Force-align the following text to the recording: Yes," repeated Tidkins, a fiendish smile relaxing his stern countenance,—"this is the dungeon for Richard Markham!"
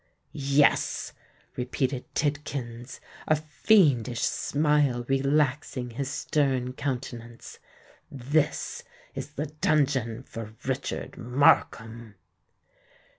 Yes," 0.33 1.13
repeated 1.55 2.05
Tidkins, 2.15 2.99
a 3.27 3.35
fiendish 3.35 4.21
smile 4.23 5.03
relaxing 5.07 5.91
his 5.91 6.09
stern 6.09 6.73
countenance,—"this 6.73 8.83
is 9.13 9.33
the 9.33 9.45
dungeon 9.45 10.23
for 10.23 10.55
Richard 10.65 11.19
Markham!" 11.19 12.15